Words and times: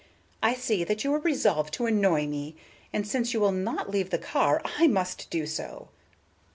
I 0.41 0.55
see 0.55 0.83
that 0.85 1.03
you 1.03 1.13
are 1.13 1.19
resolved 1.19 1.75
to 1.75 1.85
annoy 1.85 2.25
me, 2.25 2.55
and 2.91 3.07
since 3.07 3.35
you 3.35 3.39
will 3.39 3.51
not 3.51 3.91
leave 3.91 4.09
the 4.09 4.17
car, 4.17 4.59
I 4.79 4.87
must 4.87 5.29
do 5.29 5.45
so." 5.45 5.89